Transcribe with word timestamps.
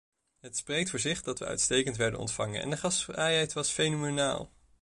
Het 0.39 0.57
spreekt 0.57 0.89
voor 0.89 0.99
zich 0.99 1.21
dat 1.21 1.39
we 1.39 1.45
uitstekend 1.45 1.95
werden 1.97 2.19
ontvangen 2.19 2.61
en 2.61 2.69
de 2.69 2.77
gastvrijheid 2.77 3.53
was 3.53 3.71
fenomenaal. 3.71 4.49